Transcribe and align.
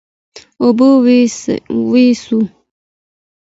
اوبه 0.63 0.87
ورسوه. 1.91 2.43